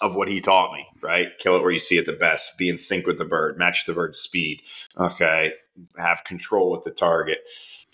[0.00, 1.28] of what he taught me, right?
[1.38, 3.84] Kill it where you see it the best, be in sync with the bird, match
[3.86, 4.62] the bird's speed.
[4.98, 5.52] Okay.
[5.98, 7.38] Have control with the target,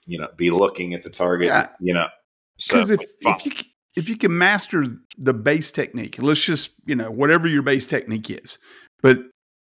[0.07, 1.69] you know, be looking at the target, yeah.
[1.81, 2.09] you know.
[2.59, 3.53] So if, if you
[3.95, 4.85] if you can master
[5.19, 8.59] the base technique, let's just, you know, whatever your base technique is.
[9.03, 9.19] But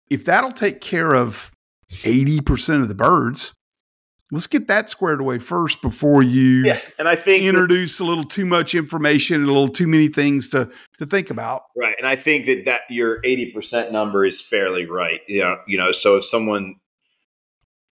[0.09, 1.51] if that'll take care of
[1.91, 3.53] 80% of the birds,
[4.31, 8.05] let's get that squared away first before you yeah and i think introduce that, a
[8.05, 11.63] little too much information and a little too many things to to think about.
[11.75, 15.77] Right and i think that that your 80% number is fairly right you know you
[15.77, 16.75] know so if someone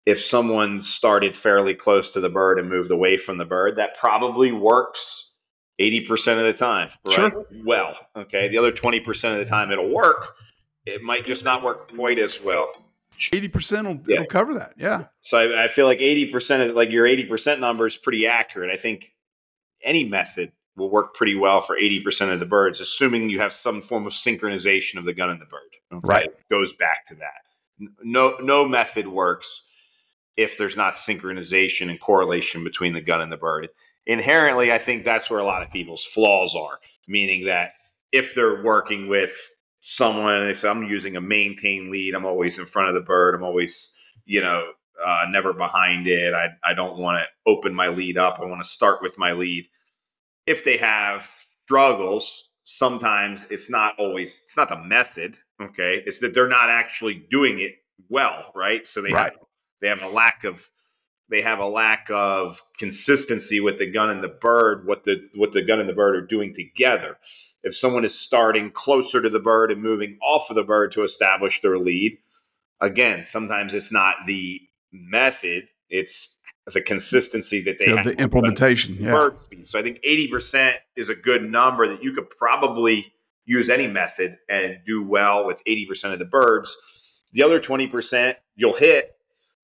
[0.06, 3.98] if someone started fairly close to the bird and moved away from the bird that
[3.98, 5.32] probably works
[5.80, 7.16] 80% of the time right?
[7.16, 7.46] Sure.
[7.66, 10.36] well okay the other 20% of the time it'll work
[10.86, 12.70] it might just not work quite as well
[13.34, 14.26] Eighty percent will yeah.
[14.26, 14.74] cover that.
[14.78, 15.06] Yeah.
[15.22, 18.28] So I, I feel like eighty percent of like your eighty percent number is pretty
[18.28, 18.72] accurate.
[18.72, 19.12] I think
[19.84, 23.52] any method will work pretty well for eighty percent of the birds, assuming you have
[23.52, 25.60] some form of synchronization of the gun and the bird.
[25.92, 26.08] Okay?
[26.08, 26.26] Right.
[26.26, 27.90] It goes back to that.
[28.02, 29.64] No, no method works
[30.38, 33.70] if there's not synchronization and correlation between the gun and the bird.
[34.06, 36.80] Inherently, I think that's where a lot of people's flaws are.
[37.08, 37.74] Meaning that
[38.12, 39.34] if they're working with
[39.82, 42.14] someone and they say, I'm using a maintain lead.
[42.14, 43.36] I'm always in front of the bird.
[43.36, 43.92] I'm always,
[44.26, 44.72] you know,
[45.04, 46.34] uh, never behind it.
[46.34, 48.40] I, I don't want to open my lead up.
[48.40, 49.68] I want to start with my lead.
[50.46, 55.38] If they have struggles, sometimes it's not always, it's not the method.
[55.62, 56.04] Okay.
[56.06, 57.76] It's that they're not actually doing it
[58.10, 58.52] well.
[58.56, 58.86] Right.
[58.86, 59.32] So they right.
[59.32, 59.40] have,
[59.82, 60.70] they have a lack of,
[61.30, 65.52] they have a lack of consistency with the gun and the bird, what the, what
[65.54, 67.18] the gun and the bird are doing together
[67.64, 71.04] if someone is starting closer to the bird and moving off of the bird to
[71.04, 72.18] establish their lead,
[72.80, 74.62] again, sometimes it's not the
[74.92, 76.40] method, it's
[76.74, 78.06] the consistency that they have.
[78.06, 79.12] The implementation, yeah.
[79.12, 79.68] Bird speed.
[79.68, 83.14] So I think 80% is a good number that you could probably
[83.46, 87.22] use any method and do well with 80% of the birds.
[87.34, 89.16] The other 20% you'll hit,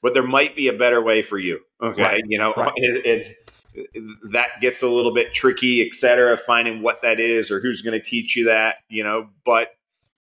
[0.05, 1.59] but there might be a better way for you.
[1.81, 1.99] Okay.
[1.99, 2.23] Right.
[2.27, 2.71] You know, right.
[2.75, 3.35] it,
[3.73, 3.87] it,
[4.31, 7.99] that gets a little bit tricky, et cetera, finding what that is or who's going
[7.99, 9.69] to teach you that, you know, but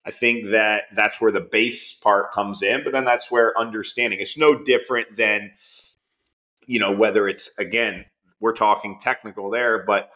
[0.05, 4.21] I think that that's where the base part comes in, but then that's where understanding
[4.21, 5.51] it's no different than,
[6.65, 8.05] you know, whether it's again,
[8.39, 10.11] we're talking technical there, but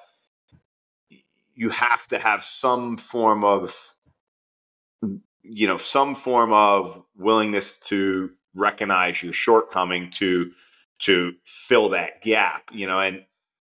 [1.55, 3.93] you have to have some form of,
[5.43, 10.51] you know, some form of willingness to recognize your shortcoming to
[10.99, 13.23] to fill that gap, you know, and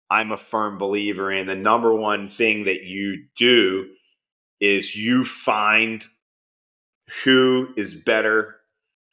[0.10, 3.88] I'm a firm believer in the number one thing that you do
[4.60, 6.04] is you find
[7.24, 8.56] who is better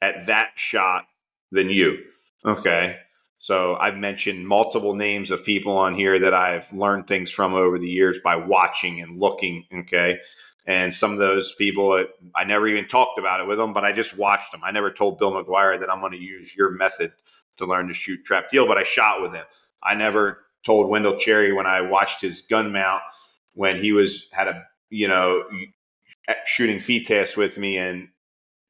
[0.00, 1.06] at that shot
[1.52, 2.04] than you.
[2.44, 2.98] Okay.
[3.38, 7.78] So I've mentioned multiple names of people on here that I've learned things from over
[7.78, 9.64] the years by watching and looking.
[9.80, 10.20] Okay.
[10.66, 13.92] And some of those people, I never even talked about it with them, but I
[13.92, 14.62] just watched them.
[14.64, 17.12] I never told Bill McGuire that I'm going to use your method
[17.58, 19.44] to learn to shoot trap teal, but I shot with him.
[19.82, 23.02] I never told Wendell Cherry when I watched his gun mount
[23.54, 25.44] when he was had a you know
[26.44, 28.08] shooting feed test with me and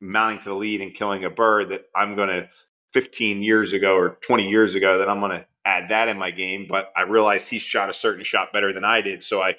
[0.01, 2.49] mounting to the lead and killing a bird that I'm going to
[2.93, 6.31] 15 years ago or 20 years ago that I'm going to add that in my
[6.31, 6.67] game.
[6.69, 9.57] But I realized he shot a certain shot better than I did, so I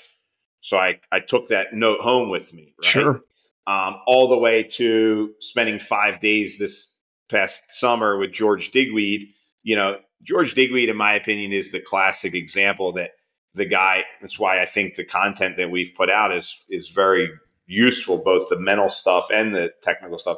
[0.61, 2.73] so I I took that note home with me.
[2.81, 2.89] Right?
[2.89, 3.21] Sure.
[3.65, 6.95] Um, all the way to spending five days this
[7.29, 9.27] past summer with George Digweed.
[9.63, 13.11] You know, George Digweed, in my opinion, is the classic example that
[13.53, 14.05] the guy.
[14.21, 17.29] That's why I think the content that we've put out is is very
[17.65, 20.37] useful, both the mental stuff and the technical stuff.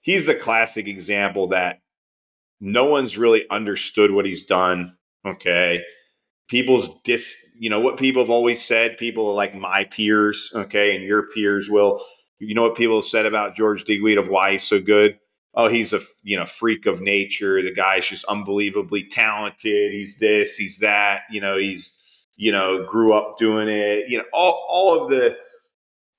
[0.00, 1.80] He's a classic example that
[2.60, 4.96] no one's really understood what he's done.
[5.26, 5.82] Okay.
[6.52, 10.94] People's dis, you know, what people have always said, people are like my peers, okay,
[10.94, 12.04] and your peers will,
[12.38, 15.18] you know, what people have said about George Digweed of why he's so good
[15.54, 17.62] oh, he's a you know freak of nature.
[17.62, 19.92] The guy's just unbelievably talented.
[19.92, 21.22] He's this, he's that.
[21.30, 24.08] You know, he's you know grew up doing it.
[24.08, 25.36] You know, all all of the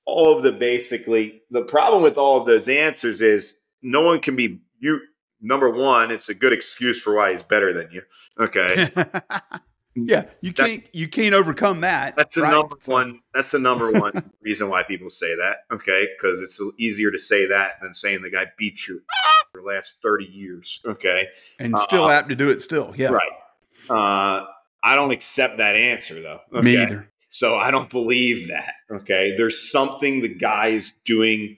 [0.04, 4.36] all of the basically the problem with all of those answers is no one can
[4.36, 5.00] be you.
[5.40, 8.02] Number one, it's a good excuse for why he's better than you.
[8.40, 8.88] Okay.
[9.94, 12.16] yeah, you that, can't you can't overcome that.
[12.16, 12.52] That's the right?
[12.52, 13.20] number one.
[13.32, 15.58] That's the number one reason why people say that.
[15.72, 19.02] Okay, because it's easier to say that than saying the guy beat you
[19.52, 20.80] for the last thirty years.
[20.84, 21.28] Okay,
[21.58, 22.92] and still uh, apt to do it still.
[22.96, 23.32] Yeah, right.
[23.88, 24.46] Uh,
[24.82, 26.40] I don't accept that answer though.
[26.52, 26.64] Okay?
[26.64, 27.10] Me either.
[27.28, 28.74] So I don't believe that.
[28.90, 31.56] Okay, there's something the guy is doing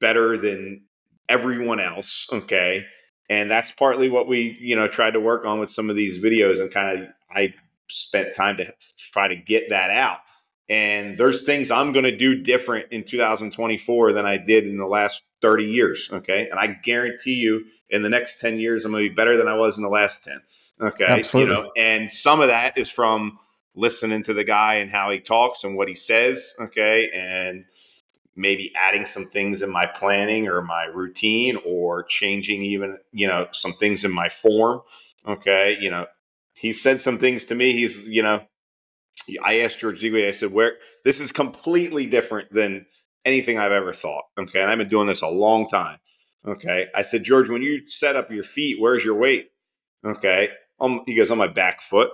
[0.00, 0.82] better than
[1.28, 2.28] everyone else.
[2.30, 2.84] Okay.
[3.30, 6.22] And that's partly what we, you know, tried to work on with some of these
[6.22, 7.54] videos and kind of I
[7.88, 10.18] spent time to try to get that out.
[10.68, 14.86] And there's things I'm going to do different in 2024 than I did in the
[14.86, 16.08] last 30 years.
[16.10, 16.48] Okay.
[16.48, 19.48] And I guarantee you in the next 10 years, I'm going to be better than
[19.48, 20.40] I was in the last 10.
[20.80, 21.04] Okay.
[21.04, 21.54] Absolutely.
[21.54, 23.38] You know, and some of that is from
[23.74, 26.54] listening to the guy and how he talks and what he says.
[26.58, 27.10] Okay.
[27.12, 27.64] And
[28.34, 33.46] maybe adding some things in my planning or my routine or changing even, you know,
[33.52, 34.80] some things in my form.
[35.26, 35.76] Okay.
[35.80, 36.06] You know,
[36.54, 37.72] he said some things to me.
[37.72, 38.44] He's, you know,
[39.42, 42.86] I asked George Digweed, I said, where this is completely different than
[43.24, 44.24] anything I've ever thought.
[44.38, 44.60] Okay.
[44.60, 45.98] And I've been doing this a long time.
[46.46, 46.88] Okay.
[46.94, 49.50] I said, George, when you set up your feet, where's your weight?
[50.04, 50.50] Okay.
[50.80, 52.10] Um, he goes, on my back foot.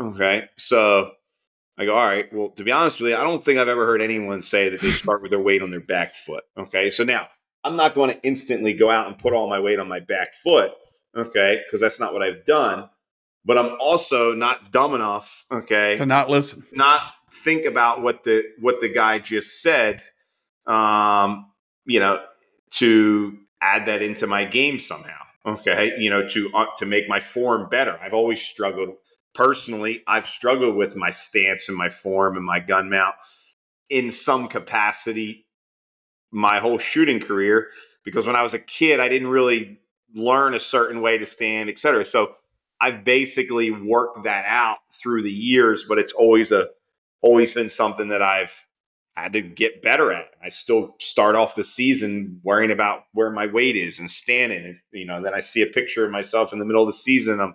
[0.00, 0.48] Okay.
[0.56, 1.10] So
[1.76, 2.32] I go, all right.
[2.32, 4.80] Well, to be honest with you, I don't think I've ever heard anyone say that
[4.80, 6.44] they start with their weight on their back foot.
[6.56, 6.90] Okay.
[6.90, 7.26] So now
[7.64, 10.34] I'm not going to instantly go out and put all my weight on my back
[10.34, 10.72] foot.
[11.16, 11.60] Okay.
[11.66, 12.88] Because that's not what I've done
[13.44, 18.44] but I'm also not dumb enough, okay, to not listen, not think about what the
[18.60, 20.02] what the guy just said,
[20.66, 21.50] um,
[21.84, 22.22] you know,
[22.72, 27.20] to add that into my game somehow, okay, you know, to uh, to make my
[27.20, 27.98] form better.
[28.00, 28.96] I've always struggled
[29.34, 30.02] personally.
[30.06, 33.14] I've struggled with my stance and my form and my gun mount
[33.90, 35.44] in some capacity
[36.34, 37.68] my whole shooting career
[38.02, 39.78] because when I was a kid, I didn't really
[40.14, 42.04] learn a certain way to stand, et cetera.
[42.04, 42.34] So
[42.84, 46.68] I've basically worked that out through the years, but it's always a
[47.22, 48.66] always been something that I've
[49.16, 50.28] had to get better at.
[50.42, 54.66] I still start off the season worrying about where my weight is and standing.
[54.66, 56.92] And, you know, then I see a picture of myself in the middle of the
[56.92, 57.40] season.
[57.40, 57.54] I'm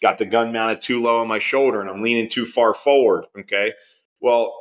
[0.00, 3.24] got the gun mounted too low on my shoulder and I'm leaning too far forward.
[3.36, 3.72] Okay.
[4.20, 4.54] Well,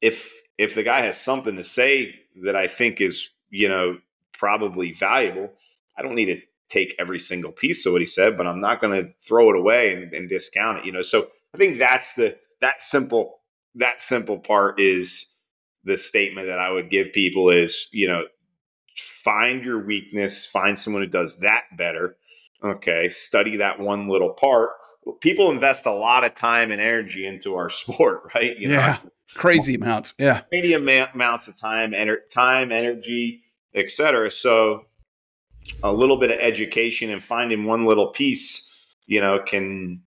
[0.00, 3.98] if if the guy has something to say that I think is, you know,
[4.32, 5.50] probably valuable,
[5.98, 6.40] I don't need to
[6.72, 9.56] take every single piece of what he said, but I'm not going to throw it
[9.56, 10.84] away and, and discount it.
[10.86, 13.40] You know, so I think that's the that simple
[13.74, 15.26] that simple part is
[15.84, 18.24] the statement that I would give people is, you know,
[18.96, 22.16] find your weakness, find someone who does that better.
[22.62, 24.70] Okay, study that one little part.
[25.20, 28.56] People invest a lot of time and energy into our sport, right?
[28.56, 30.14] You yeah, know, crazy amounts.
[30.18, 33.42] Yeah, crazy amounts of time, ener- time, energy,
[33.74, 34.30] etc.
[34.30, 34.86] So,
[35.82, 38.68] a little bit of education and finding one little piece,
[39.06, 40.02] you know, can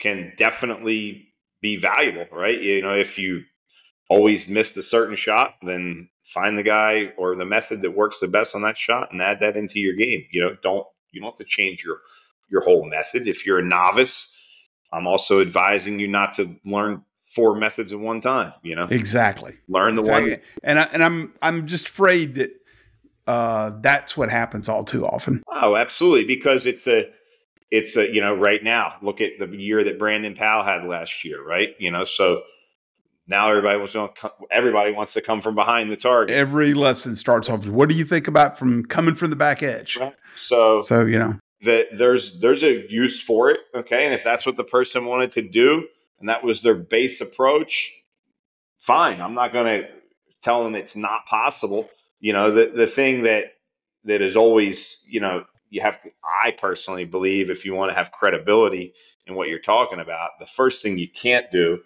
[0.00, 1.28] can definitely
[1.60, 2.60] be valuable, right?
[2.60, 3.44] You know, if you
[4.10, 8.28] always missed a certain shot, then find the guy or the method that works the
[8.28, 10.24] best on that shot and add that into your game.
[10.30, 11.98] You know, don't you don't have to change your
[12.50, 13.28] your whole method.
[13.28, 14.32] If you're a novice,
[14.92, 17.04] I'm also advising you not to learn
[17.34, 18.52] four methods at one time.
[18.62, 19.56] You know, exactly.
[19.68, 20.30] Learn the exactly.
[20.30, 22.50] one, and I, and I'm I'm just afraid that
[23.26, 25.42] uh, that's what happens all too often.
[25.48, 27.10] Oh, absolutely, because it's a
[27.70, 31.24] it's a you know right now look at the year that Brandon Powell had last
[31.24, 31.70] year, right?
[31.78, 32.42] You know, so
[33.26, 34.12] now everybody wants to
[34.50, 36.36] everybody wants to come from behind the target.
[36.36, 37.66] Every lesson starts off.
[37.66, 39.96] What do you think about from coming from the back edge?
[39.96, 40.14] Right.
[40.34, 43.60] So so you know that there's there's a use for it.
[43.74, 45.86] Okay, and if that's what the person wanted to do,
[46.20, 47.92] and that was their base approach,
[48.78, 49.20] fine.
[49.20, 49.88] I'm not going to
[50.42, 51.88] tell them it's not possible.
[52.22, 53.54] You know, the the thing that
[54.04, 56.10] that is always you know you have to.
[56.42, 58.94] I personally believe if you want to have credibility
[59.26, 61.80] in what you're talking about, the first thing you can't do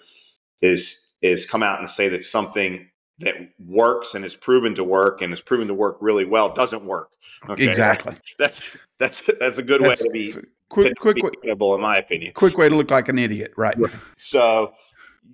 [0.61, 2.87] is is come out and say that something
[3.21, 6.85] that works and is proven to work and is proven to work really well doesn't
[6.85, 7.09] work.
[7.49, 7.67] Okay?
[7.67, 8.17] Exactly.
[8.39, 10.33] That's that's that's a good that's, way to be
[10.69, 12.35] quick, to quick, be credible, in my opinion.
[12.35, 13.77] Quick way to look like an idiot, right?
[14.17, 14.75] So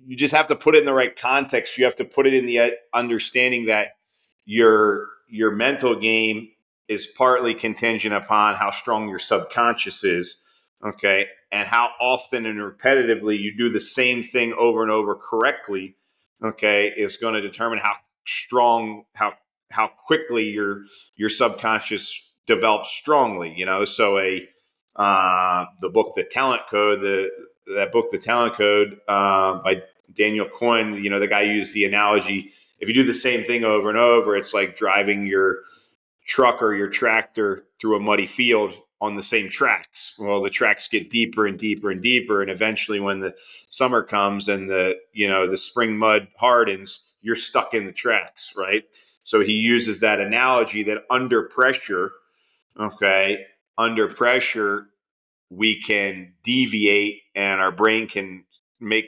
[0.05, 1.77] you just have to put it in the right context.
[1.77, 3.95] You have to put it in the uh, understanding that
[4.45, 6.49] your your mental game
[6.87, 10.37] is partly contingent upon how strong your subconscious is.
[10.85, 15.95] Okay, and how often and repetitively you do the same thing over and over correctly,
[16.43, 17.93] okay, is going to determine how
[18.25, 19.33] strong, how
[19.71, 20.83] how quickly your
[21.15, 23.53] your subconscious develops strongly.
[23.55, 24.47] You know, so a
[24.95, 27.31] uh, the book, The Talent Code, the
[27.75, 29.83] that book, The Talent Code, uh, by
[30.13, 30.97] Daniel Coyle.
[30.97, 32.51] You know, the guy used the analogy:
[32.83, 35.59] if you do the same thing over and over, it's like driving your
[36.25, 40.13] truck or your tractor through a muddy field on the same tracks.
[40.19, 43.35] Well, the tracks get deeper and deeper and deeper, and eventually, when the
[43.69, 48.53] summer comes and the you know the spring mud hardens, you're stuck in the tracks,
[48.57, 48.83] right?
[49.23, 52.11] So he uses that analogy that under pressure,
[52.77, 53.45] okay,
[53.77, 54.87] under pressure,
[55.49, 58.43] we can deviate and our brain can
[58.81, 59.05] make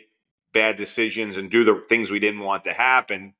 [0.53, 3.33] bad decisions and do the things we didn't want to happen.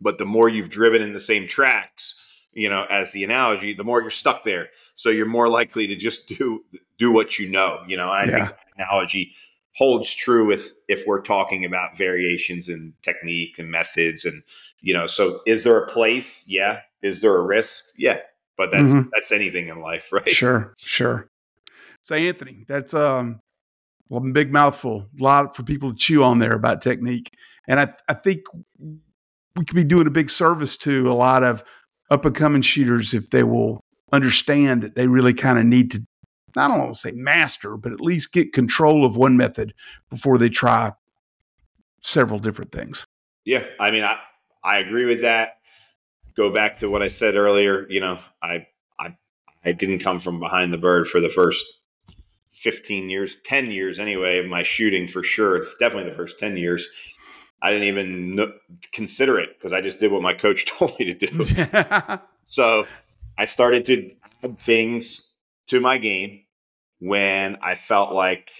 [0.00, 2.14] But the more you've driven in the same tracks,
[2.52, 4.68] you know, as the analogy, the more you're stuck there.
[4.94, 6.64] So you're more likely to just do
[6.98, 7.82] do what you know.
[7.86, 8.46] You know, I yeah.
[8.46, 9.32] think analogy
[9.76, 14.42] holds true with if we're talking about variations in technique and methods and
[14.80, 18.18] you know so is there a place yeah is there a risk yeah
[18.56, 19.08] but that's mm-hmm.
[19.14, 21.30] that's anything in life right sure sure
[22.00, 23.40] so anthony that's um
[24.12, 27.32] a big mouthful a lot for people to chew on there about technique
[27.68, 28.40] and i i think
[29.56, 31.64] we could be doing a big service to a lot of
[32.10, 33.80] up and coming shooters if they will
[34.12, 36.04] understand that they really kind of need to
[36.56, 39.72] I don't want to say master, but at least get control of one method
[40.08, 40.92] before they try
[42.00, 43.06] several different things.
[43.44, 44.18] Yeah, I mean, I
[44.64, 45.58] I agree with that.
[46.36, 47.86] Go back to what I said earlier.
[47.88, 48.66] You know, I
[48.98, 49.16] I
[49.64, 51.64] I didn't come from behind the bird for the first
[52.48, 55.66] fifteen years, ten years anyway of my shooting for sure.
[55.78, 56.88] Definitely the first ten years.
[57.62, 58.52] I didn't even
[58.92, 62.18] consider it because I just did what my coach told me to do.
[62.44, 62.86] so
[63.38, 64.10] I started to
[64.44, 65.32] add things
[65.68, 66.42] to my game
[67.00, 68.50] when I felt like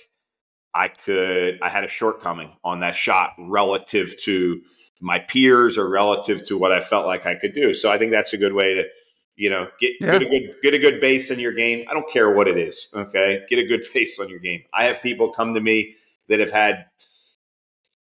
[0.74, 4.60] I could, I had a shortcoming on that shot relative to
[5.00, 7.74] my peers or relative to what I felt like I could do.
[7.74, 8.88] So I think that's a good way to,
[9.36, 10.18] you know, get, yeah.
[10.18, 11.86] get a good get a good base in your game.
[11.88, 12.88] I don't care what it is.
[12.94, 14.62] Okay, get a good base on your game.
[14.72, 15.94] I have people come to me
[16.28, 16.84] that have had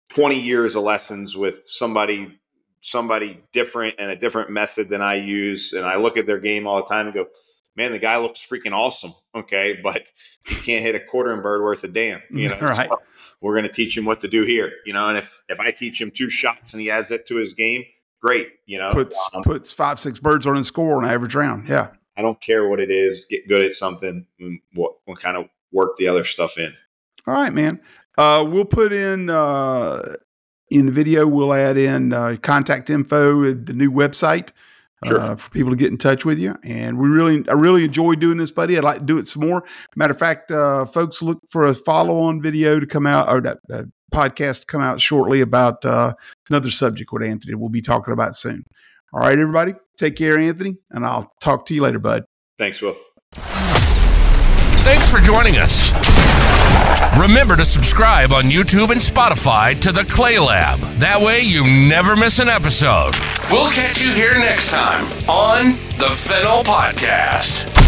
[0.10, 2.40] 20 years of lessons with somebody
[2.82, 6.66] somebody different and a different method than I use and I look at their game
[6.66, 7.28] all the time and go,
[7.76, 10.04] "Man, the guy looks freaking awesome." Okay, but
[10.46, 12.58] he can't hit a quartering bird worth a damn, you know.
[12.60, 12.90] right.
[12.90, 13.00] So
[13.42, 15.72] we're going to teach him what to do here, you know, and if if I
[15.72, 17.84] teach him two shots and he adds it to his game,
[18.22, 18.94] great, you know.
[18.94, 21.68] Puts um, puts five six birds on his score on average round.
[21.68, 21.90] Yeah.
[22.18, 25.48] I don't care what it is, get good at something and what, what kind of
[25.72, 26.74] work the other stuff in.
[27.26, 27.80] All right, man.
[28.20, 30.02] Uh, we'll put in uh,
[30.70, 31.26] in the video.
[31.26, 34.52] We'll add in uh, contact info, the new website.
[35.06, 35.18] Sure.
[35.18, 36.58] uh, for people to get in touch with you.
[36.62, 38.78] And we really, I really enjoy doing this, buddy.
[38.78, 39.64] I'd like to do it some more.
[39.96, 43.60] Matter of fact, uh, folks, look for a follow-on video to come out or that
[43.72, 46.16] uh, podcast to come out shortly about uh,
[46.50, 47.56] another subject with Anthony.
[47.56, 48.66] We'll be talking about soon.
[49.14, 52.26] All right, everybody, take care, Anthony, and I'll talk to you later, bud.
[52.58, 52.98] Thanks, Will.
[53.32, 56.09] Thanks for joining us.
[57.20, 60.80] Remember to subscribe on YouTube and Spotify to the Clay Lab.
[61.00, 63.16] That way you never miss an episode.
[63.52, 67.79] We'll catch you here next time on the Fennell Podcast.